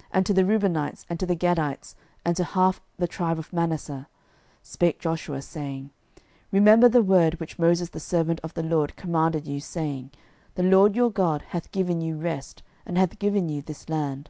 06:001:012 0.00 0.08
And 0.12 0.26
to 0.26 0.34
the 0.34 0.44
Reubenites, 0.44 1.06
and 1.08 1.18
to 1.20 1.24
the 1.26 1.34
Gadites, 1.36 1.94
and 2.26 2.36
to 2.36 2.44
half 2.44 2.82
the 2.98 3.08
tribe 3.08 3.38
of 3.38 3.54
Manasseh, 3.54 4.06
spake 4.62 4.98
Joshua, 5.00 5.40
saying, 5.40 5.88
06:001:013 6.16 6.22
Remember 6.52 6.88
the 6.90 7.00
word 7.02 7.40
which 7.40 7.58
Moses 7.58 7.88
the 7.88 7.98
servant 7.98 8.38
of 8.42 8.52
the 8.52 8.62
LORD 8.62 8.96
commanded 8.96 9.46
you, 9.46 9.60
saying, 9.60 10.10
The 10.56 10.62
LORD 10.62 10.94
your 10.94 11.10
God 11.10 11.40
hath 11.40 11.72
given 11.72 12.02
you 12.02 12.18
rest, 12.18 12.62
and 12.84 12.98
hath 12.98 13.18
given 13.18 13.48
you 13.48 13.62
this 13.62 13.88
land. 13.88 14.28